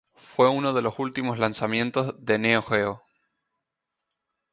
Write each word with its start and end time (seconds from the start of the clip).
Fue 0.15 0.49
uno 0.49 0.73
de 0.73 0.81
los 0.81 0.97
últimos 0.97 1.37
lanzamientos 1.37 2.15
de 2.17 2.39
Neo 2.39 2.63
Geo. 2.63 3.03